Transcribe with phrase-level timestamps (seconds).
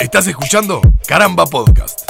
[0.00, 2.00] Estás escuchando Caramba Podcast.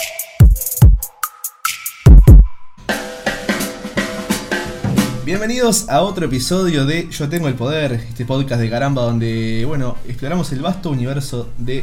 [5.25, 9.97] Bienvenidos a otro episodio de Yo Tengo el Poder, este podcast de caramba donde, bueno,
[10.07, 11.83] exploramos el vasto universo de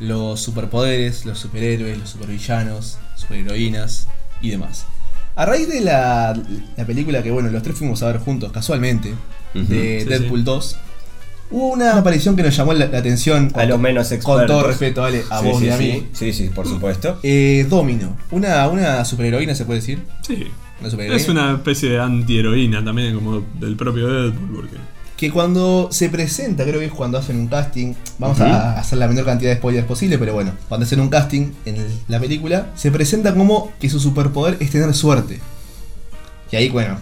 [0.00, 4.08] los superpoderes, los superhéroes, los supervillanos, superheroínas
[4.40, 4.86] y demás.
[5.36, 6.36] A raíz de la,
[6.76, 9.14] la película que, bueno, los tres fuimos a ver juntos casualmente,
[9.54, 10.44] de sí, Deadpool sí.
[10.44, 10.78] 2,
[11.52, 13.50] hubo una aparición que nos llamó la, la atención.
[13.54, 14.46] A los menos Con expertos.
[14.46, 16.06] todo respeto, Ale, a Sí, vos sí, y a mí.
[16.12, 17.18] Sí, sí, por supuesto.
[17.22, 20.02] Eh, Domino, una, una superheroína se puede decir.
[20.26, 20.46] Sí.
[20.80, 21.22] Una superheroína.
[21.22, 24.76] Es una especie de antiheroína también, como del propio Deadpool, porque.
[25.16, 29.06] que cuando se presenta, creo que es cuando hacen un casting, vamos a hacer la
[29.06, 32.66] menor cantidad de spoilers posible, pero bueno, cuando hacen un casting en el- la película,
[32.74, 35.38] se presenta como que su superpoder es tener suerte.
[36.50, 36.98] Y ahí, bueno,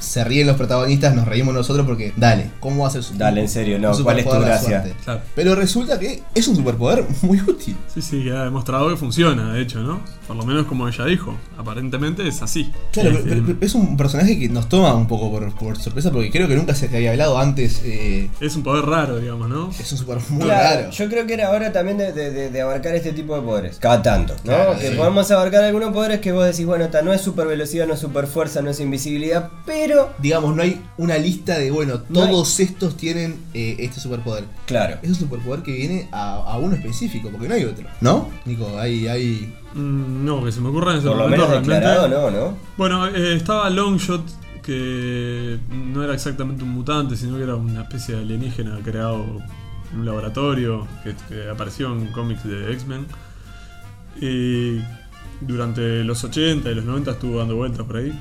[0.00, 3.42] se ríen los protagonistas, nos reímos nosotros porque, dale, ¿cómo va a ser su Dale,
[3.42, 4.84] en serio, no, ¿cuál es tu gracia?
[5.04, 5.20] Claro.
[5.34, 7.76] Pero resulta que es un superpoder muy útil.
[7.94, 10.00] Sí, sí, que ha demostrado que funciona, de hecho, ¿no?
[10.26, 11.36] Por lo menos como ella dijo.
[11.58, 12.72] Aparentemente es así.
[12.92, 15.76] Claro, Eh, pero- pero- pero es un personaje que nos toma un poco por, por
[15.78, 17.80] sorpresa porque creo que nunca se había hablado antes.
[17.84, 19.70] eh, es un poder raro, digamos, ¿no?
[19.78, 20.90] es un superpoder muy Claro, raro.
[20.90, 23.76] yo creo que era hora también de, de- de- de abarcar este tipo de poderes.
[23.78, 24.42] Cada tanto, ¿no?
[24.42, 24.96] Claro, que sí.
[24.96, 28.00] podemos abarcar algunos poderes que vos decís, bueno, esta no es super velocidad, no es
[28.00, 29.89] super fuerza, no es invisibilidad, pero.
[30.18, 34.44] Digamos, no hay una lista de, bueno, No hay- todos estos tienen eh, este superpoder.
[34.66, 34.98] Claro.
[35.02, 37.86] Es un superpoder que viene a, a uno específico, porque no hay otro.
[38.00, 38.28] ¿No?
[38.44, 39.54] Nico, hay, hay...
[39.74, 42.56] Mm, no, que se me ocurra en ese Por lo momento menos declarado, no, ¿no?
[42.76, 44.22] Bueno, eh, estaba Longshot,
[44.62, 49.24] que no era exactamente un mutante, sino que era una especie de alienígena creado
[49.92, 53.06] en un laboratorio, que, que apareció en cómics de X-Men.
[54.20, 54.80] Y
[55.40, 58.12] durante los 80 y los 90 estuvo dando vueltas por ahí.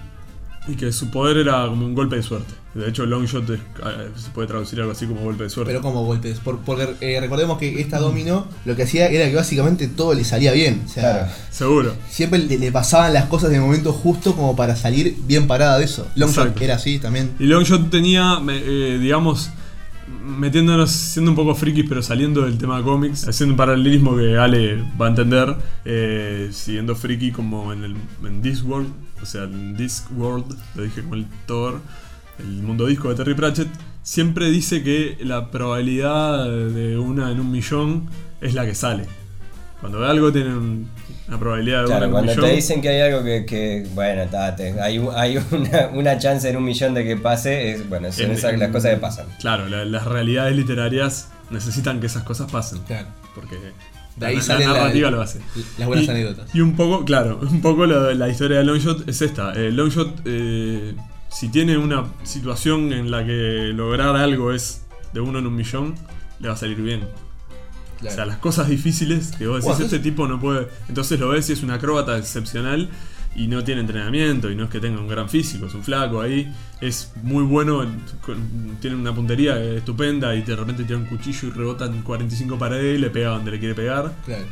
[0.69, 2.53] Y que su poder era como un golpe de suerte.
[2.75, 5.71] De hecho, Longshot es- eh, se puede traducir algo así como golpe de suerte.
[5.71, 6.37] Pero como golpes.
[6.39, 10.23] Por- porque eh, recordemos que esta Domino lo que hacía era que básicamente todo le
[10.23, 10.83] salía bien.
[10.85, 11.31] O sea, Claro.
[11.49, 11.95] Seguro.
[12.09, 15.79] siempre le, le pasaban las cosas en el momento justo como para salir bien parada
[15.79, 16.07] de eso.
[16.15, 16.63] Longshot Exacto.
[16.63, 17.31] era así también.
[17.39, 19.49] Y Longshot tenía, eh, digamos,
[20.25, 24.83] metiéndonos, siendo un poco frikis, pero saliendo del tema cómics, haciendo un paralelismo que Ale
[24.99, 25.55] va a entender,
[25.85, 27.95] eh, siguiendo friki como en, el,
[28.25, 28.87] en Discworld,
[29.21, 31.79] o sea, en Discworld, lo dije como el Thor,
[32.39, 33.67] el mundo disco de Terry Pratchett,
[34.03, 38.07] siempre dice que la probabilidad de una en un millón
[38.41, 39.05] es la que sale.
[39.81, 40.89] Cuando algo tiene un-
[41.29, 42.45] una probabilidad de una Claro, en un cuando millón.
[42.49, 46.49] te dicen que hay algo que, que bueno, tate, hay, un- hay una, una chance
[46.49, 49.27] en un millón de que pase, es, bueno, son en- esas las cosas que pasan.
[49.39, 52.79] Claro, la- las realidades literarias necesitan que esas cosas pasen.
[52.87, 53.07] Claro.
[53.35, 53.55] Porque
[54.19, 55.39] De ahí la, la la- narrativa lo hace.
[55.77, 56.53] Las buenas y, anécdotas.
[56.55, 59.53] Y un poco, claro, un poco lo- la historia de Longshot es esta.
[59.53, 60.95] Eh, Longshot, eh,
[61.29, 64.81] si tiene una situación en la que lograr algo es
[65.13, 65.95] de uno en un millón,
[66.39, 67.01] le va a salir bien.
[67.99, 68.13] Claro.
[68.13, 70.67] O sea, las cosas difíciles que vos decís, Bueno, este tipo no puede.
[70.87, 72.89] Entonces lo ves y es un acróbata excepcional
[73.35, 76.21] y no tiene entrenamiento y no es que tenga un gran físico, es un flaco
[76.21, 76.51] ahí.
[76.81, 77.85] Es muy bueno,
[78.81, 82.97] tiene una puntería estupenda y de repente tira un cuchillo y rebota en 45 paredes
[82.97, 84.13] y le pega donde le quiere pegar.
[84.25, 84.45] Claro.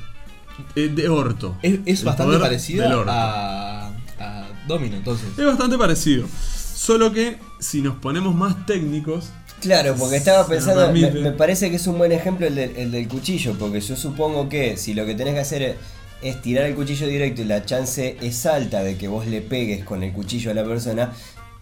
[0.76, 1.56] Eh, de orto.
[1.62, 3.12] Es, es bastante orto.
[3.12, 3.88] a,
[4.20, 5.28] a Domino, entonces.
[5.38, 6.28] Es bastante parecido.
[6.76, 11.88] Solo que si nos ponemos más técnicos, Claro, porque estaba pensando, me, parece que es
[11.88, 15.16] un buen ejemplo el, del- el del cuchillo, porque yo supongo que si lo que
[15.16, 15.78] tenés que hacer
[16.22, 19.84] es, tirar el cuchillo directo y la chance es alta de que vos le pegues
[19.84, 21.12] con el cuchillo a la persona,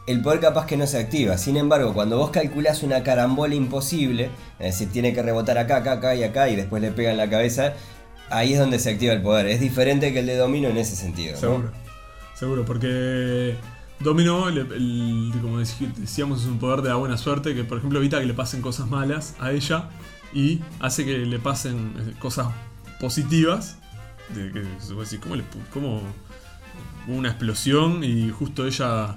[0.08, 1.38] el poder capaz que no se activa.
[1.38, 4.30] Sin embargo, cuando vos calculás una carambola imposible,
[4.60, 7.18] es decir, tiene que rebotar acá, acá, acá y acá y después le pega en
[7.18, 7.74] la cabeza,
[8.30, 9.48] ahí es donde se activa el poder.
[9.48, 11.36] Es diferente que el de domino en ese sentido.
[11.38, 11.72] seguro.
[12.36, 13.56] Seguro, porque
[14.00, 17.98] Domino, le- el- como decíamos, es un poder de la buena suerte que, por ejemplo,
[17.98, 19.90] evita que le pasen cosas malas a ella
[20.34, 22.48] y hace que le pasen eh, cosas
[23.00, 23.78] positivas.
[24.34, 24.66] De que
[25.00, 25.44] decir, ¿cómo, le
[25.74, 26.02] cómo
[27.08, 29.16] hubo una explosión y justo ella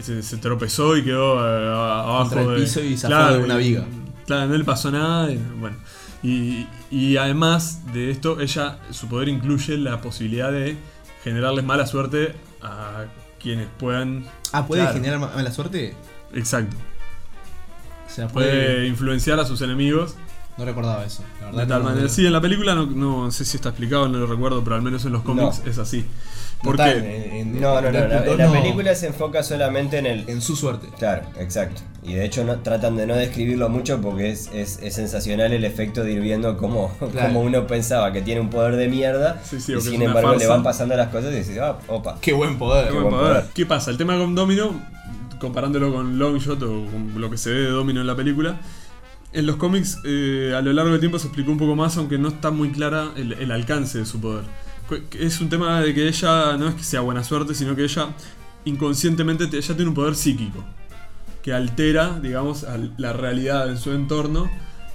[0.00, 3.56] se, se tropezó y quedó eh, abajo Contra el de- piso y zafó de una
[3.56, 3.84] viga.
[4.26, 5.30] Claro, no le pasó nada.
[5.32, 5.76] y, bueno.
[6.22, 10.76] Y, y además de esto, ella, su poder incluye la posibilidad de
[11.24, 13.06] generarles mala suerte a
[13.42, 14.26] quienes puedan.
[14.52, 14.96] Ah, ¿puede Claro.
[14.96, 15.96] generar ma- mala suerte?
[16.34, 16.76] Exacto.
[18.06, 18.86] O sea, Puede puede...
[18.88, 20.14] influenciar a sus enemigos.
[20.60, 21.22] No recordaba eso.
[21.40, 22.08] La verdad De tal no- manera.
[22.10, 24.82] Sí, en la película no, no sé si está explicado, no lo recuerdo, pero al
[24.82, 26.00] menos en los cómics es así.
[26.02, 29.42] no Porque está en- en- No, no, no, la, 2 la no- película se enfoca
[29.42, 30.88] solamente en el, En su suerte.
[30.98, 31.80] Claro, exacto.
[32.02, 35.64] Y de hecho no, tratan de no describirlo mucho porque es, es, es sensacional el
[35.64, 37.28] efecto de ir viendo cómo, Claro.
[37.28, 40.34] cómo uno pensaba que tiene un poder de mierda Sí, sí, y sin una embargo
[40.34, 42.18] le van pasando las cosas y dices, ah, opa.
[42.20, 42.88] Qué buen poder.
[42.88, 43.26] Qué buen poder.
[43.28, 43.44] poder.
[43.54, 43.90] ¿Qué pasa?
[43.90, 44.78] El tema con Domino,
[45.40, 48.60] comparándolo con Longshot o con lo que se ve de Domino en la película,
[49.32, 52.18] En los cómics, eh, a lo largo del tiempo se explicó un poco más, aunque
[52.18, 54.42] no está muy clara el, alcance de su poder.
[55.18, 58.08] Es un tema de que ella no es que sea buena suerte, sino que ella
[58.64, 60.64] inconscientemente te- ella tiene un poder psíquico
[61.44, 62.66] que altera, digamos,
[62.98, 64.50] la realidad en su entorno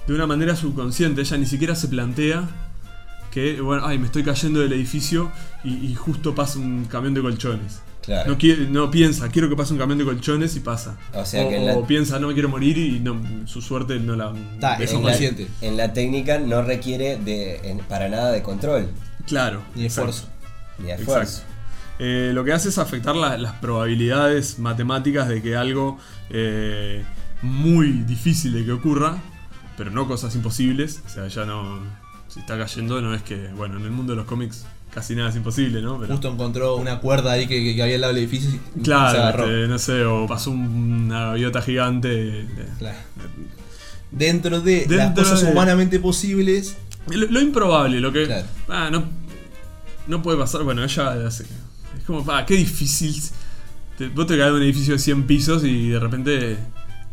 [0.06, 1.22] de una manera subconsciente.
[1.22, 2.46] Ella ni siquiera se plantea
[3.30, 5.32] que, bueno, ay, me estoy cayendo del edificio
[5.64, 7.80] y justo pasa un camión de colchones.
[8.06, 8.30] Claro.
[8.30, 10.96] No, quiere- no piensa, quiero que pase un camión de colchones y pasa.
[11.12, 13.60] O sea o, que en la- o piensa, no me quiero morir y no, su
[13.60, 14.32] suerte no la.
[14.60, 15.18] Ta, eso en la-.
[15.60, 18.88] En la técnica no requiere de, en- para nada de control
[19.26, 19.60] Claro.
[19.74, 20.10] Ni exacto.
[20.10, 20.32] esfuerzo.
[20.78, 21.42] ni esfuerzo.
[21.98, 25.98] Eh, lo que hace es afectar la- las probabilidades matemáticas de que algo
[26.30, 27.02] eh,
[27.42, 29.16] muy difícil de que ocurra,
[29.76, 31.02] pero no cosas imposibles.
[31.06, 31.80] O sea, ya no.
[32.36, 33.48] Si está cayendo, no es que.
[33.56, 35.98] Bueno, en el mundo de los cómics casi nada es imposible, ¿no?
[35.98, 38.82] Pero, Justo encontró una cuerda ahí que, que había al lado del edificio y se
[38.82, 39.44] claro, agarró.
[39.46, 42.46] este, no sé, o pasó un- una gaviota gigante.
[42.78, 42.98] Claro.
[44.10, 46.76] Dentro de las cosas de- humanamente posibles,
[47.08, 48.26] Lo, lo improbable, lo que.
[48.26, 48.46] Claro.
[48.68, 49.04] ah, no,
[50.06, 50.62] no puede pasar.
[50.62, 51.44] Bueno, ella hace.
[51.98, 53.14] Es como, ah, qué difícil.
[53.98, 56.56] Te- vos te caes de un edificio de 100 pisos y de repente.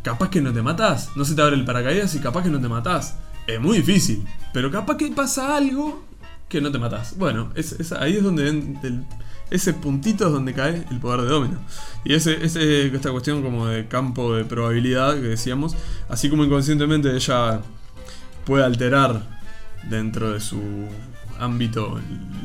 [0.04, 1.12] Capaz que no te matás.
[1.16, 3.16] No se te abre el paracaídas y capaz que no te matás.
[3.48, 4.26] Es muy difícil.
[4.54, 6.04] Pero capaz que pasa algo
[6.50, 7.18] que no te matás.
[7.18, 7.52] Bueno,
[8.00, 8.48] ahí es donde.
[8.50, 9.06] el-
[9.52, 11.60] ese puntito es donde cae el poder de domino.
[12.06, 15.76] Y ese, ese- esta cuestión como de campo de probabilidad que decíamos.
[16.10, 17.60] Así como inconscientemente ella
[18.46, 19.40] puede alterar
[19.90, 20.60] dentro de su
[21.40, 22.00] ámbito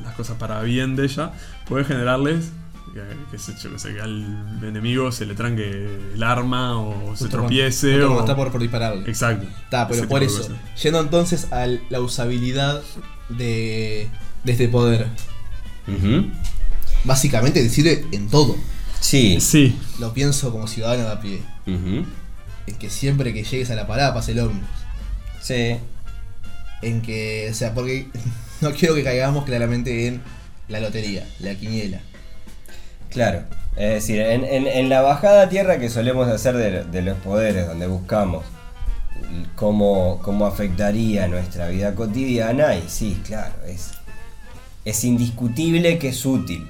[0.04, 1.32] las cosas para bien de ella,
[1.66, 2.50] puede generarles
[2.92, 7.14] que, que se, yo que sé, que al enemigo se le tranque el arma o
[7.16, 8.20] se tropiece cuando- o...
[8.20, 9.08] está por, por dispararle.
[9.08, 9.46] Exacto.
[9.64, 10.48] Está, pero por eso.
[10.82, 12.82] Yendo entonces a la usabilidad
[13.28, 14.08] de,
[14.44, 15.06] de este poder.
[17.04, 18.56] Básicamente te sirve en todo.
[19.00, 19.40] Sí.
[19.40, 21.40] Sí, Lo pienso como ciudadano de a pie.
[21.66, 22.04] Ujú.
[22.66, 24.68] En que siempre que llegues a la parada pase el ómnibus.
[25.40, 25.76] Sí.
[26.82, 28.08] En que, o sea, porque
[28.60, 30.20] no quiero que caigamos claramente en
[30.68, 32.00] la lotería, la quiniela.
[33.10, 33.42] Claro.
[33.76, 37.16] Es decir, en, en- en la bajada a tierra que solemos hacer de, de los
[37.18, 38.44] poderes, donde buscamos
[39.54, 43.90] cómo, cómo afectaría nuestra vida cotidiana, y sí, claro, es,
[44.84, 46.66] es indiscutible que es útil.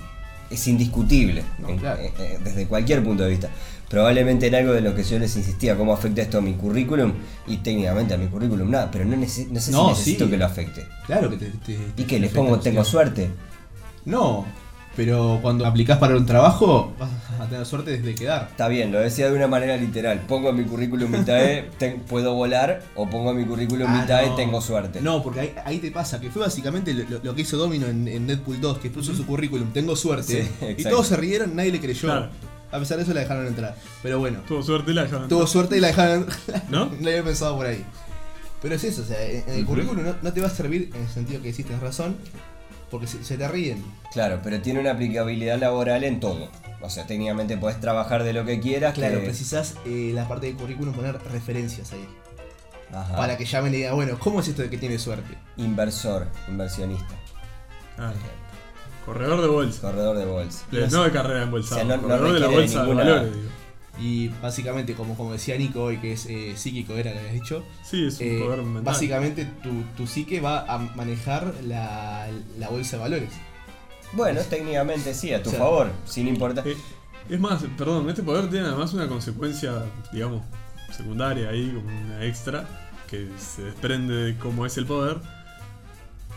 [0.50, 2.00] Es indiscutible, No, en- claro.
[2.00, 3.48] eh, eh, desde cualquier punto de vista.
[3.90, 7.12] Probablemente en algo de lo que yo les insistía, cómo afecta esto a mi currículum,
[7.46, 10.30] y técnicamente a mi currículum nada, pero no, nece- no sé No, si necesito sí.
[10.30, 10.86] que lo afecte.
[11.06, 11.46] Claro que te.
[11.64, 13.28] te- ¿Y que les pongo tengo suerte?
[14.06, 14.46] No,
[14.98, 17.08] pero cuando aplicás para un trabajo, vas
[17.40, 18.48] a tener suerte desde quedar.
[18.50, 20.22] Está bien, lo decía de una manera literal.
[20.26, 24.30] Pongo en mi currículum vitae, te- puedo volar, o pongo en mi currículum Ah, vitae,
[24.30, 24.34] no.
[24.34, 25.00] tengo suerte.
[25.00, 28.26] No, porque ahí, ahí te pasa, que fue básicamente lo, que hizo Domino en, en
[28.26, 30.48] Deadpool 2, que puso su currículum, tengo suerte.
[30.60, 32.08] Sí, y todos se rieron, nadie le creyó.
[32.08, 32.30] Claro.
[32.72, 33.76] A pesar de eso la dejaron entrar.
[34.02, 35.28] Pero bueno, tuvo suerte y la dejaron.
[35.28, 36.26] tuvo suerte y la dejaron
[36.70, 36.86] ¿No?
[36.86, 37.84] no había pensado por ahí.
[38.60, 41.02] Pero es eso, o sea, en el currículum no, no te va a servir en
[41.02, 42.16] el sentido que decís, tenés razón,
[42.90, 43.84] porque se, se te ríen.
[44.12, 46.48] Claro, pero tiene una aplicabilidad laboral en todo.
[46.80, 48.94] O sea, técnicamente podés trabajar de lo que quieras.
[48.94, 52.08] Claro, que- precisás eh, la parte del currículum poner referencias ahí.
[52.92, 53.16] Ajá.
[53.16, 55.36] Para que llamen y digan, bueno, ¿cómo es esto de que tiene suerte?
[55.58, 57.14] Inversor, inversionista,
[57.98, 58.12] Ah,
[59.04, 59.80] corredor de bolsa.
[59.82, 60.64] corredor de bolsa.
[60.90, 63.34] No de carrera en bolsa, O sea, no- no corredor de la bolsa de valores,
[63.34, 63.48] digo.
[64.00, 67.64] Y básicamente, como, como decía Nico hoy, que es eh, psíquico, era que habías dicho,
[67.82, 68.82] Sí, es un eh, poder mental.
[68.84, 72.28] básicamente tu, tu psique va a manejar la,
[72.58, 73.30] la bolsa de valores.
[74.12, 76.66] Bueno, técnicamente sí, a tu O sea, favor, sin importar.
[76.66, 76.76] Eh,
[77.28, 80.42] es más, perdón, este poder tiene además una consecuencia, digamos,
[80.96, 82.66] secundaria ahí, como una extra,
[83.10, 85.18] que se desprende de cómo es el poder,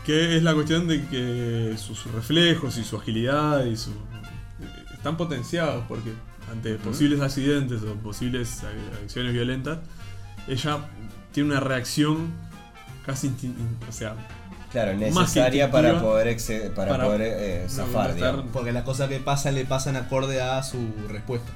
[0.04, 3.92] que es la cuestión de que sus reflejos y su agilidad y su
[4.92, 6.12] están potenciados porque
[6.52, 9.78] ante posibles accidentes o posibles a- acciones violentas,
[10.48, 10.78] ella
[11.32, 12.30] tiene una reacción
[13.06, 13.54] casi instin-
[13.88, 14.14] o sea,
[14.70, 16.36] Claro, más necesaria para poder,
[16.74, 18.46] para para- poder eh, zafar, digamos.
[18.52, 20.78] Porque las cosas que pasan le pasan acorde a su
[21.08, 21.50] respuesta.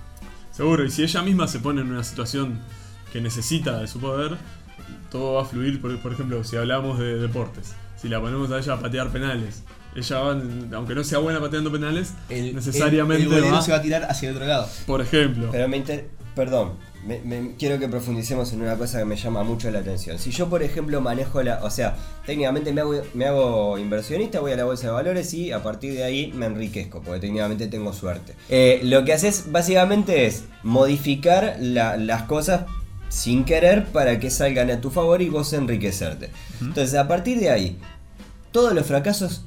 [0.52, 2.58] Seguro, y si ella misma se pone en una situación
[3.12, 4.36] que necesita de su poder,
[5.10, 5.80] todo va a fluir.
[5.80, 9.62] Por, por ejemplo, si hablamos de deportes, si la ponemos a ella a patear penales,
[9.96, 10.40] ella va,
[10.76, 14.04] aunque no sea buena pateando penales, El, necesariamente el, el va, se va a tirar
[14.04, 14.68] hacia el otro lado.
[14.86, 15.48] por ejemplo.
[15.52, 16.72] Pero me inter- Perdón,
[17.06, 20.18] me- me- quiero que profundicemos en una cosa que me llama mucho la atención.
[20.18, 21.64] Si yo, por ejemplo, manejo la.
[21.64, 25.50] O sea, técnicamente me hago, me hago inversionista, voy a la bolsa de valores y
[25.50, 28.34] a partir de ahí me enriquezco, porque técnicamente tengo suerte.
[28.50, 32.66] Eh, lo que haces básicamente es modificar la- las cosas
[33.08, 36.28] sin querer para que salgan a tu favor y vos enriquecerte.
[36.60, 37.78] Entonces, a partir de ahí,
[38.52, 39.45] todos los fracasos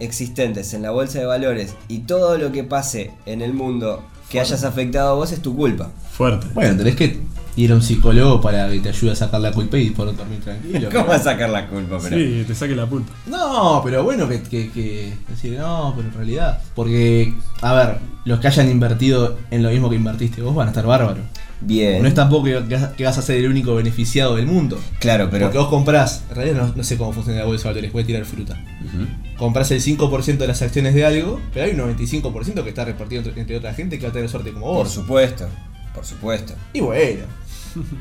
[0.00, 4.40] existentes en la bolsa de valores y todo lo que pase en el mundo que
[4.40, 5.90] hayas afectado a vos es tu culpa.
[6.12, 6.46] Fuerte.
[6.54, 7.18] Bueno, tenés que
[7.56, 10.40] ir a un psicólogo para que te ayude a sacar la culpa y poder dormir
[10.40, 10.88] tranquilo.
[10.92, 11.98] ¿Cómo pero- a sacar la culpa?
[12.02, 12.16] Pero...
[12.16, 13.12] Sí, te saque la pulpa.
[13.26, 16.60] No, pero bueno que, que, que decir, no, pero en realidad.
[16.76, 20.70] Porque, a ver, los que hayan invertido en lo mismo que invertiste vos van a
[20.70, 21.24] estar bárbaros.
[21.62, 22.00] Bien.
[22.02, 22.62] No es tampoco que,
[22.96, 24.78] que vas a ser el único beneficiado del mundo.
[24.98, 25.46] Claro, pero.
[25.46, 28.02] Porque vos comprás, en realidad no, no sé cómo funciona la bolsa de valores, voy
[28.02, 28.54] a tirar fruta.
[28.84, 29.06] Ujú.
[29.38, 33.22] Comprás el 5% de las acciones de algo, pero hay un 95% que está repartido
[33.22, 34.90] entre, entre otra gente que va a tener suerte como Por vos.
[34.90, 35.46] supuesto,
[35.94, 36.54] por supuesto.
[36.72, 37.24] Y bueno,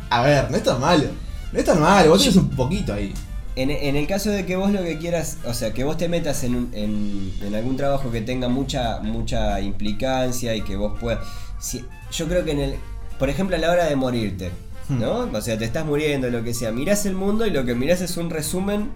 [0.10, 1.06] a ver, no es tan malo.
[1.52, 3.14] No es tan malo, vos tenés un poquito ahí.
[3.56, 6.08] En, en el caso de que vos lo que quieras, o sea, que vos te
[6.08, 10.98] metas en, un- en, en algún trabajo que tenga mucha, mucha implicancia y que vos
[11.00, 11.20] puedas.
[11.60, 12.76] si- yo creo que en el.
[13.20, 14.52] Por ejemplo, a la hora de morirte,
[14.88, 15.30] ¿no?
[15.32, 16.72] O sea, te estás muriendo, lo que sea.
[16.72, 18.90] Mirás el mundo y lo que mirás es un resumen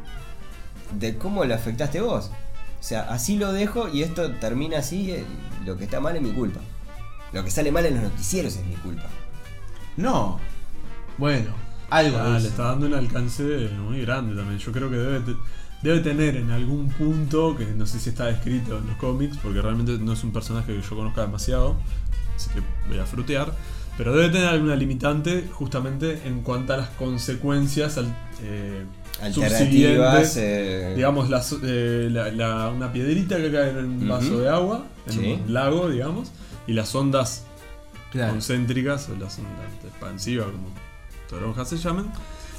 [0.98, 2.32] de cómo lo afectaste vos.
[2.80, 5.12] O sea, así lo dejo y esto termina así.
[5.12, 5.24] eh,
[5.66, 6.60] Lo que está mal es mi culpa.
[7.34, 9.10] Lo que sale mal en los noticieros es mi culpa.
[9.98, 10.40] No.
[11.18, 11.52] Bueno,
[11.90, 12.18] algo.
[12.18, 13.44] Ah, le está dando un alcance
[13.80, 14.60] muy grande también.
[14.60, 15.36] Yo creo que debe, te-
[15.82, 19.62] debe tener en algún punto, que no sé si está descrito en los cómics, porque
[19.62, 21.76] realmente no es un personaje que yo conozca demasiado,
[22.36, 23.54] así que voy a frutear,
[23.98, 28.06] pero debe tener alguna limitante justamente en cuanto a las consecuencias al,
[28.44, 28.84] eh,
[29.22, 30.36] Alternativas.
[30.38, 34.86] eh, Digamos, las- eh, la- la- una piedrita que cae en un vaso de agua,
[35.08, 35.40] en Sí.
[35.46, 36.32] un lago, digamos,
[36.68, 37.46] y las ondas
[38.12, 38.34] Claro.
[38.34, 40.68] concéntricas o las ondas expansivas, como
[41.30, 42.12] toronjas se llaman,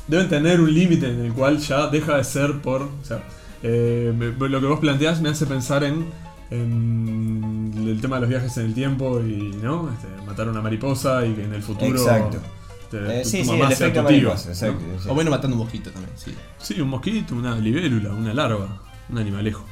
[0.09, 2.83] deben tener un límite en el cual ya deja de ser por.
[2.83, 3.23] O sea,
[3.63, 6.07] eh, me- lo que vos planteás me hace pensar en,
[6.51, 9.91] en el tema de los viajes en el tiempo y ¿no?
[9.93, 11.91] Este, matar a una mariposa y que en el futuro.
[11.99, 12.39] Exacto.
[12.91, 14.81] te- eh, tu- sí, tu sí, mamá el sea tu tío, mariposa, exacto.
[14.93, 15.03] ¿no?
[15.03, 15.09] sí.
[15.09, 16.35] O bueno, matando un mosquito también, sí.
[16.59, 19.65] Sí, un mosquito, una libélula, una larva, un animalejo.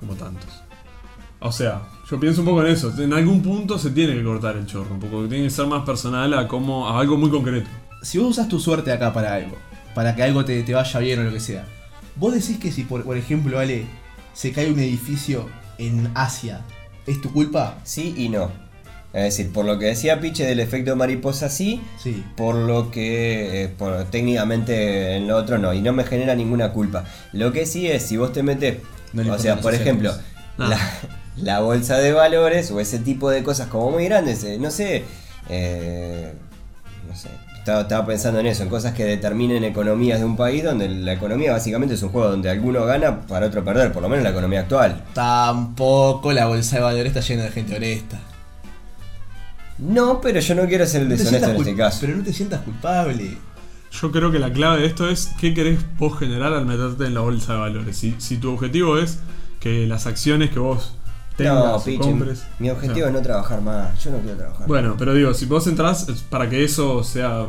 [0.00, 0.50] Como tantos.
[1.40, 2.92] O sea, yo pienso un poco en eso.
[3.00, 5.26] En algún punto se tiene que cortar el chorro, un poco.
[5.28, 7.68] Tiene que ser más personal a, como, a algo muy concreto.
[8.02, 9.56] Si vos usas tu suerte acá para algo,
[9.94, 11.66] para que algo te, te vaya bien o lo que sea,
[12.16, 13.86] vos decís que si, por, por ejemplo, Ale,
[14.34, 15.48] se cae un edificio
[15.78, 16.60] en Asia,
[17.06, 17.78] ¿es tu culpa?
[17.84, 18.50] Sí y no.
[19.12, 22.24] Es decir, por lo que decía Piche del efecto mariposa sí, Sí.
[22.36, 26.72] por lo que eh, por, técnicamente en lo otro no, y no me genera ninguna
[26.72, 27.04] culpa.
[27.32, 28.78] Lo que sí es, si vos te metes,
[29.12, 30.12] No le o sea, por ejemplo,
[31.36, 35.04] la bolsa de valores o ese tipo de cosas como muy grandes, eh, no sé,
[35.48, 36.32] eh,
[37.08, 37.28] no sé.
[37.64, 41.14] Estaba, estaba pensando en eso, en cosas que determinen economías de un país donde la
[41.14, 44.32] economía básicamente es un juego donde alguno gana para otro perder, por lo menos la
[44.32, 45.02] economía actual.
[45.14, 48.20] Tampoco la bolsa de valores está llena de gente honesta.
[49.78, 51.98] No, pero yo no quiero ser el No deshonesto en este caso.
[52.02, 53.38] Pero no te sientas culpable.
[53.90, 57.14] Yo creo que la clave de esto es qué querés vos generar al meterte en
[57.14, 57.96] la bolsa de valores.
[57.96, 59.20] Si, si tu objetivo es
[59.58, 60.98] que las acciones que vos
[61.36, 62.44] tengas No, compres.
[62.58, 64.02] mi objetivo o es no trabajar más.
[64.02, 64.66] Yo no quiero trabajar.
[64.66, 67.46] Bueno, pero digo, si vos entras es para que eso sea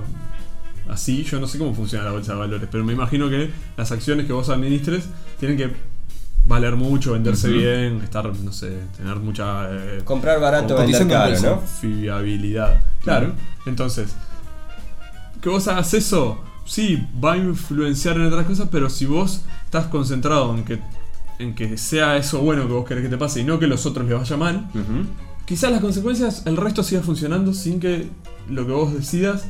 [0.90, 3.92] así, yo no sé cómo funciona la bolsa de valores, pero me imagino que las
[3.92, 5.06] acciones que vos administres
[5.40, 5.74] tienen que
[6.48, 11.40] valer mucho, venderse bien, estar, no sé, tener mucha eh, Comprar barato, vender caro.
[11.42, 11.56] ¿no?
[11.58, 12.82] confiabilidad.
[13.02, 13.34] Claro.
[13.66, 14.16] Entonces,
[15.42, 19.86] que vos hagas eso, sí, va a influenciar en otras cosas, pero si vos estás
[19.88, 20.80] concentrado en que,
[21.40, 23.86] en que sea eso bueno que vos querés que te pase y no que los
[23.86, 24.68] otros les vaya mal,
[25.46, 28.10] quizás las consecuencias, el resto siga funcionando sin que
[28.50, 29.48] lo que vos decidas.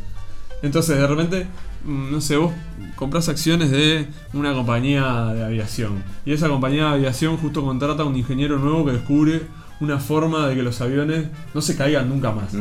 [0.61, 1.47] Entonces, de repente,
[1.85, 2.53] mm, no sé, vos
[2.95, 6.03] compras acciones de una compañía de aviación.
[6.25, 9.43] Y esa compañía de aviación justo contrata a un ingeniero nuevo que descubre
[9.81, 12.55] una forma de que los aviones no se caigan nunca más.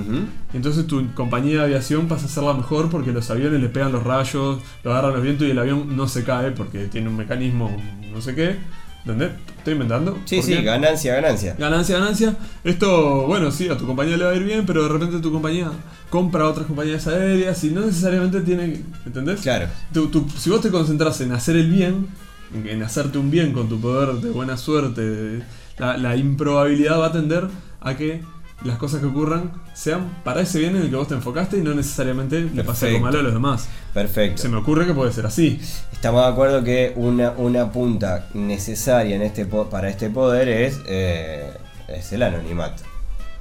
[0.53, 3.93] Entonces tu compañía de aviación pasa a ser la mejor porque los aviones le pegan
[3.93, 7.17] los rayos, lo agarran los vientos y el avión no se cae porque tiene un
[7.17, 7.71] mecanismo
[8.13, 8.57] no sé qué.
[9.05, 9.33] ¿Entendés?
[9.59, 10.19] ¿Estoy inventando?
[10.25, 10.63] Sí, ¿Por sí, qué?
[10.63, 11.55] ganancia, ganancia.
[11.59, 12.37] Ganancia, ganancia.
[12.65, 15.31] Esto, bueno, sí, a tu compañía le va a ir bien, pero de repente tu
[15.31, 15.71] compañía
[16.09, 18.81] compra otras compañías aéreas y no necesariamente tiene.
[19.05, 19.41] ¿Entendés?
[19.43, 19.67] Claro.
[19.93, 22.07] Tu- si vos te concentras en hacer el bien,
[22.55, 25.43] en, en hacerte un bien con tu poder de buena suerte, de-
[25.79, 27.49] la, la improbabilidad va a tender
[27.81, 28.23] a que
[28.63, 31.61] las cosas que ocurran sean para ese bien en el que vos te enfocaste y
[31.63, 33.69] no necesariamente le pase algo malo a los demás.
[33.93, 34.41] Perfecto.
[34.43, 35.61] Se me ocurre que puede ser así.
[35.93, 41.53] Estamos de acuerdo que una, una punta necesaria en este para este poder es, eh,
[41.89, 42.83] es el anonimato.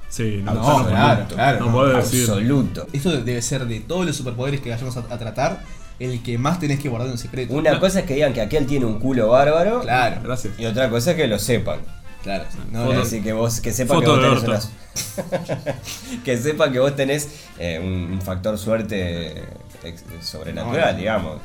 [0.10, 2.30] Sí, no, No, claro, no, claro, no no, podés decir.
[2.30, 2.88] Absoluto.
[2.94, 5.64] Esto debe ser de todos los superpoderes que vayamos a, a tratar,
[6.00, 7.54] el que más tenés que guardar en secreto.
[7.54, 9.82] Una cosa es que digan que aquel tiene un culo bárbaro.
[9.82, 10.54] Claro, Gracias.
[10.60, 11.80] Y otra cosa es que lo sepan.
[12.22, 12.44] claro.
[12.72, 14.70] No, Foto- no, Es decir, que vos que sepan que Foto vos tenés
[16.24, 19.44] que sepan que vos tenés eh, un, factor suerte
[19.84, 21.00] ex- sobrenatural, no.
[21.00, 21.42] digamos.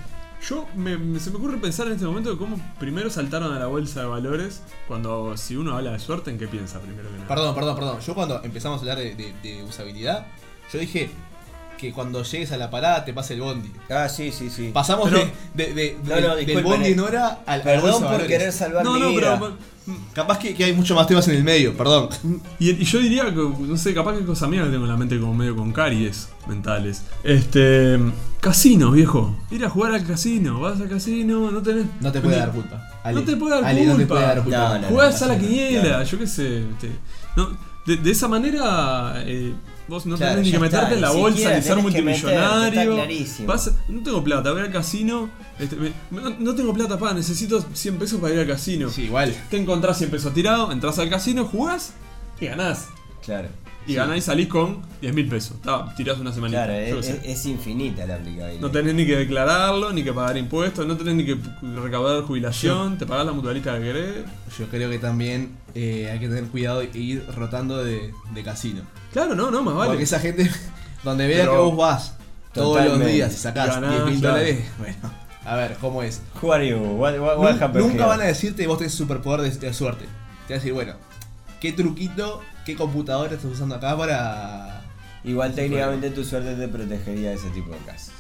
[0.49, 3.59] Yo me, me- se me ocurre pensar en este momento de cómo primero saltaron a
[3.59, 7.17] la bolsa de valores cuando si uno habla de suerte, ¿en qué piensa primero que
[7.17, 7.29] nada?
[7.29, 8.01] Perdón, perdón, perdón.
[8.01, 10.27] Yo cuando empezamos a hablar de, de- de usabilidad,
[10.73, 11.11] yo dije,
[11.79, 13.71] que cuando llegues a la parada te pase el bondi.
[13.89, 14.71] Ah, sí, sí, sí.
[14.75, 17.03] Pasamos Pero- de, de- de- No, de- no, del bondi en eh.
[17.03, 18.27] hora al Perdón por valores.
[18.27, 19.39] querer salvar No, mi no, vida.
[19.41, 19.79] pero.
[20.13, 22.11] Capaz que, que hay muchos más temas en el medio, perdón.
[22.59, 24.99] Y, y yo diría que, no sé, capaz que cosa mía que tengo en la
[24.99, 27.05] mente como medio con caries mentales.
[27.25, 27.99] Este.
[28.41, 29.35] Casinos, viejo.
[29.51, 30.61] Ir a jugar al casino.
[30.61, 31.87] Vas al casino, no tenés.
[32.03, 32.87] No te puede dar culpa.
[33.15, 33.93] No te puede dar Ale, culpa.
[33.93, 34.59] no te puede dar culpa.
[34.59, 36.05] No, no, Jugás a la quiniela, claro.
[36.05, 36.59] yo qué sé.
[36.59, 36.91] este,
[37.37, 37.57] no,
[37.87, 39.55] de, de esa manera, eh,
[39.89, 42.93] vos no Claro, tenés ni que meterte en la bolsa ni ser multimillonario.
[43.05, 43.45] está.
[43.47, 45.31] Vas- no tengo plata, voy al casino.
[45.59, 48.89] este, me- no, no tengo plata, pa, necesito 100 pesos para ir al casino.
[48.91, 49.35] Sí, igual.
[49.51, 51.93] Te encontrás 100 pesos tirado, entras al casino, jugás
[52.41, 52.87] y ganás.
[53.25, 53.49] Claro.
[53.89, 55.61] Y ganás y salís con 10 mil pesos.
[55.63, 56.65] Ta, tirás una semanita.
[56.67, 57.21] Claro, es, sé.
[57.25, 58.61] es- es infinita la aplicabilidad.
[58.61, 61.37] No tenés ni que declararlo, ni que pagar impuestos, no tenés ni que
[61.83, 64.15] recaudar jubilación, te pagás la mutualista que querés.
[64.59, 68.83] Yo creo que también eh, hay que tener cuidado e ir rotando de, de casino.
[69.13, 69.89] Claro, no, no, más vale.
[69.91, 70.51] Porque esa gente,
[71.05, 72.15] donde vea Pero- que vos vas
[72.53, 74.37] todos los días y sacás Ganás, 10 mil claro.
[74.37, 74.97] dólares, bueno,
[75.45, 76.21] a ver, ¿cómo es?
[76.43, 76.77] Who are you?
[76.77, 78.05] What, what- nunca here?
[78.05, 80.05] van a decirte que vos tenés superpoder de, de suerte.
[80.47, 80.95] Te van a decir, bueno,
[81.61, 84.83] ¿qué truquito, qué computadora estás usando acá para.
[85.25, 88.15] Igual técnicamente tu suerte te protegería de ese tipo de casos.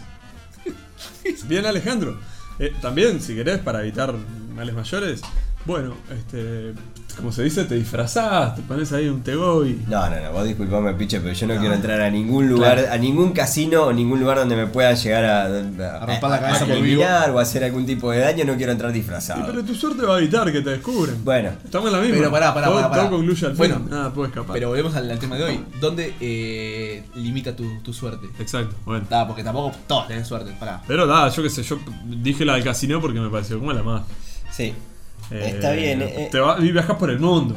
[1.49, 2.19] Bien, Alejandro.
[2.59, 4.13] Eh, también, si querés, para evitar
[4.55, 5.23] males mayores,
[5.65, 6.75] bueno, este,
[7.19, 9.85] como se dice, te disfrazás, te pones ahí un tego y.
[9.87, 12.97] No, no, no, vos disculpame, piche, pero yo no, quiero entrar a ningún lugar, a
[12.97, 16.67] ningún casino o ningún lugar donde me puedan llegar a, a, romper la cabeza a
[16.67, 19.47] por eliminar o hacer algún tipo de daño, no quiero entrar Sí, disfrazado.
[19.47, 21.23] pero tu suerte va a evitar que te descubren.
[21.25, 22.17] Bueno, Estamos en la misma.
[22.17, 23.03] Pero pará, pará, todo, pará, pará.
[23.03, 23.59] todo concluye al fin.
[23.59, 24.55] Bueno, nada puede escapar.
[24.55, 25.61] Pero volvemos al, al tema de hoy.
[25.81, 28.29] ¿Dónde eh, limita tu, tu suerte?
[28.39, 29.07] Exacto, bueno.
[29.11, 30.83] Da, porque tampoco todos tienen suerte, pará.
[30.87, 33.83] Pero nada, yo qué sé, yo dije la del casino porque me pareció como la
[33.83, 34.03] más.
[34.51, 34.73] sí.
[35.31, 37.55] Eh, Está bien, eh, Te va- y viajás por el mundo.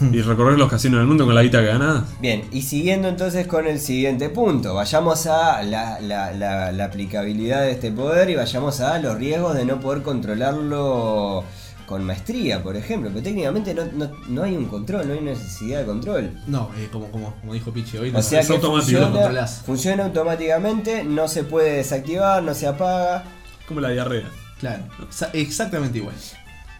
[0.00, 2.02] y recorrer los casinos del mundo con la guita que ganás.
[2.20, 7.60] Bien, y siguiendo entonces con el siguiente punto, vayamos a la, la- la- la aplicabilidad
[7.62, 11.44] de este poder y vayamos a los riesgos de no poder controlarlo
[11.86, 15.80] con maestría, por ejemplo, pero técnicamente no, no- no hay un control, no hay necesidad
[15.80, 16.30] de control.
[16.46, 19.00] No, eh, como, como, como dijo Pichi hoy, no, O sea es que automático, lo
[19.04, 19.62] funciona, controlás.
[19.66, 23.24] funciona automáticamente, no se puede desactivar, no se apaga.
[23.68, 24.28] Como la diarrea.
[24.58, 24.84] Claro,
[25.32, 26.14] exactamente igual.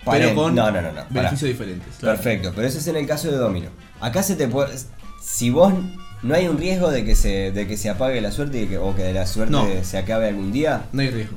[0.05, 1.95] Pero con no, no, no, no, beneficios diferentes.
[1.99, 2.17] Claro.
[2.17, 3.71] Perfecto, pero eso es en el caso de Domino.
[4.01, 4.75] Acá se te puede.
[5.23, 5.73] Si vos
[6.23, 8.79] no hay un riesgo de que se, de que se apague la suerte y que,
[8.79, 9.67] o que de la suerte No.
[9.85, 10.87] se acabe algún día.
[10.93, 11.37] No hay riesgo.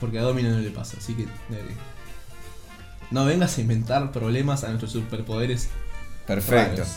[0.00, 1.82] Porque a Domino no le pasa, así que no hay riesgo.
[3.10, 5.68] No vengas a inventar problemas a nuestros superpoderes.
[6.26, 6.72] Perfecto.
[6.82, 6.88] Raros.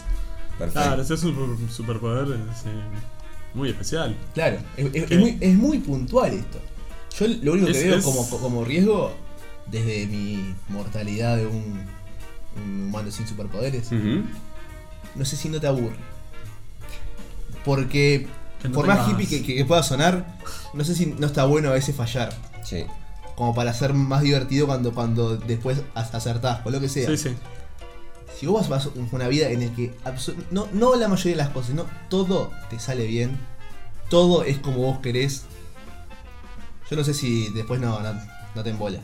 [0.58, 0.82] Perfecto.
[0.82, 2.70] Claro, ese es un superpoder sí,
[3.54, 4.15] muy especial.
[4.34, 5.13] Claro, es, es- ¿Qué?
[5.15, 6.60] es muy, es muy puntual esto.
[7.20, 9.13] Yo lo único que Es- veo es- como, como riesgo,
[9.71, 11.82] desde mi mortalidad de un,
[12.56, 13.91] un humano sin superpoderes,
[15.15, 15.95] no sé si no te aburre.
[17.65, 18.27] Porque,
[18.63, 20.38] no por más hippie que, que pueda sonar,
[20.73, 22.34] no sé si no está bueno a veces fallar.
[22.63, 22.86] Sí.
[23.36, 27.08] Como para ser más divertido cuando, cuando después ac- acertás, o lo que sea.
[27.08, 27.36] Sí, sí.
[28.39, 29.93] Si vos vas una vida en la que
[30.51, 33.38] no, no la mayoría de las cosas, no todo te sale bien,
[34.10, 35.43] todo es como vos querés.
[36.89, 38.13] Yo no sé si después no, no,
[38.56, 38.99] no te embola.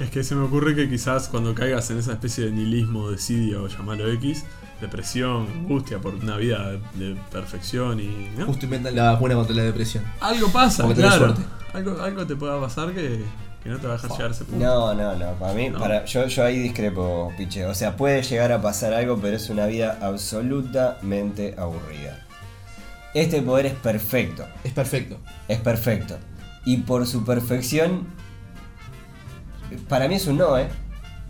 [0.00, 3.60] Es que se me ocurre que quizás cuando caigas en esa especie de nihilismo, desidia
[3.60, 4.44] o llamarlo X,
[4.80, 6.78] depresión, angustia por una vida de,
[7.14, 8.30] de perfección y.
[8.38, 8.46] ¿no?
[8.46, 10.04] Justo inventan la vacuna contra la depresión.
[10.20, 11.34] Algo pasa, Porque claro.
[11.34, 11.42] suerte.
[11.72, 13.24] Algo, algo te pueda pasar que,
[13.62, 14.64] que no te va a dejar llegar a ese punto.
[14.64, 15.32] No, no, no.
[15.34, 15.78] Para mí, No.
[15.80, 17.66] para, yo, yo ahí discrepo, piche.
[17.66, 22.24] O sea, puede llegar a pasar algo, pero es una vida absolutamente aburrida.
[23.14, 24.46] Este poder es perfecto.
[24.62, 25.18] Es perfecto.
[25.48, 26.16] Es perfecto.
[26.64, 28.06] Y por su perfección.
[29.88, 30.68] Para mí es un no, ¿eh?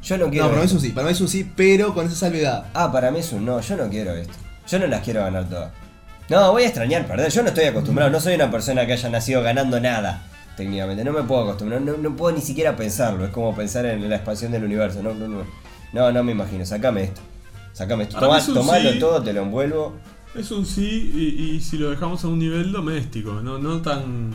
[0.03, 0.45] Yo no quiero.
[0.45, 2.67] No, para mí es un sí, para mí es un sí, pero con esa salvedad.
[2.75, 4.35] Ah, para mí es un no, yo no quiero esto.
[4.69, 5.73] Yo no las quiero ganar todas.
[6.29, 7.31] No, voy a extrañar perder.
[7.31, 10.23] Yo no estoy acostumbrado, no soy una persona que haya nacido ganando nada.
[10.57, 13.25] Técnicamente, no me puedo acostumbrar, no, no puedo ni siquiera pensarlo.
[13.25, 15.03] Es como pensar en la expansión del universo.
[15.03, 15.45] No, no, no.
[15.93, 16.67] No, no me imagino.
[16.67, 17.21] Sacame esto.
[17.73, 18.37] Sacame esto.
[18.37, 18.99] Es un tomalo sí.
[18.99, 19.95] todo, te lo envuelvo.
[20.35, 24.35] Es un sí y, y si lo dejamos a un nivel doméstico, no, no tan...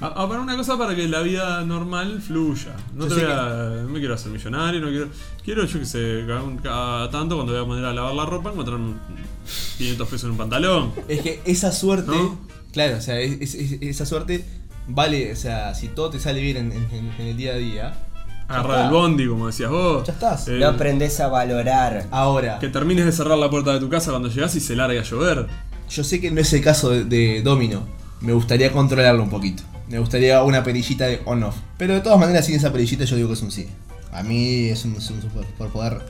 [0.00, 2.76] A, a- para una cosa para que la vida normal fluya.
[2.94, 5.08] No, Yo te sé voy a- no me quiero hacer millonario, no quiero...
[5.44, 8.26] Quiero, yo que sé, cada, un- cada tanto cuando voy a poner a lavar la
[8.26, 8.94] ropa encontrarme
[9.78, 10.92] 500 pesos en un pantalón.
[11.08, 12.38] Es que esa suerte, ¿No?
[12.72, 14.44] claro, o sea, es- es- es- esa suerte
[14.86, 17.94] vale, o sea, si todo te sale bien en, en- en el día a día,
[18.46, 18.84] Agarrar está.
[18.86, 20.06] el bondi, como decías vos.
[20.06, 20.48] Ya estás.
[20.48, 22.06] Eh, No aprendes a valorar.
[22.10, 25.00] ahora, que termines de cerrar la puerta de tu casa cuando llegas y se larga
[25.00, 25.46] a llover.
[25.90, 27.86] yo sé que no es el caso de, de Domino,
[28.20, 29.62] me gustaría controlarlo un poquito.
[29.88, 31.56] Me gustaría una perillita de on-off.
[31.78, 33.66] Pero de todas maneras, sin esa perillita, yo digo que es un sí.
[34.12, 36.00] A mí es un, es un superpoder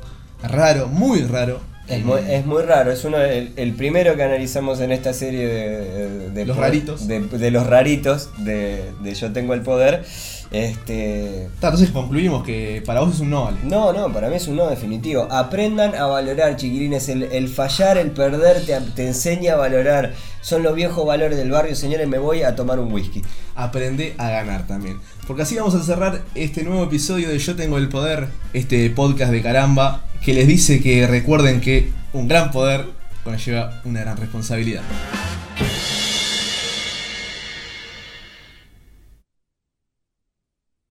[0.42, 1.60] raro, muy raro.
[1.88, 5.46] Es muy, es muy raro, es uno el, el primero que analizamos en esta serie
[5.48, 7.08] de, de- Los raritos.
[7.08, 10.04] De, de los raritos de Yo Tengo el Poder.
[10.50, 11.48] Este.
[11.60, 13.58] Ta, entonces concluimos que para vos es un no, Ale.
[13.64, 15.28] No, no, para mí es un no definitivo.
[15.30, 17.08] Aprendan a valorar, chiquilines.
[17.08, 20.14] El, el fallar, el perder, te, te enseña a valorar.
[20.40, 22.08] Son los viejos valores del barrio, señores.
[22.08, 23.22] Me voy a tomar un whisky.
[23.54, 24.98] Aprende a ganar también.
[25.26, 29.30] Porque así vamos a cerrar este nuevo episodio de Yo Tengo el Poder, este podcast
[29.30, 32.86] de caramba, que les dice que recuerden que un gran poder
[33.24, 34.82] conlleva una gran responsabilidad.